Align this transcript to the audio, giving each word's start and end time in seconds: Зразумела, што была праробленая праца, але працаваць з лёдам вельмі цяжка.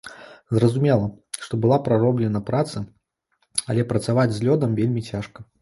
Зразумела, 0.59 1.05
што 1.43 1.59
была 1.65 1.77
праробленая 1.89 2.43
праца, 2.49 2.77
але 3.75 3.87
працаваць 3.93 4.33
з 4.39 4.45
лёдам 4.49 4.71
вельмі 4.81 5.09
цяжка. 5.13 5.39